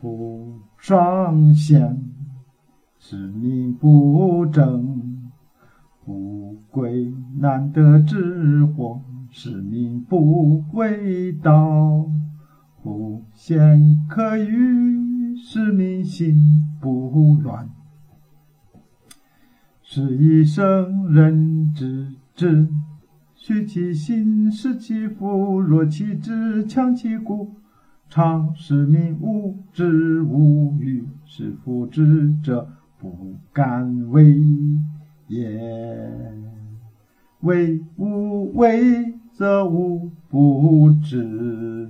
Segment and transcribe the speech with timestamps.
[0.00, 2.02] 不双贤，
[2.98, 5.30] 使民不正，
[6.06, 12.06] 不贵难得之货，使民不为道，
[12.82, 16.34] 不贤可与，使民心
[16.80, 17.68] 不乱，
[19.82, 22.68] 是一生人之志。
[23.34, 27.56] 虚其心，实其腹，弱其志，强其骨。
[28.10, 34.36] 常使民无知无欲，是夫知者不敢为
[35.28, 35.40] 也。
[37.42, 41.88] 为无为，则无不治。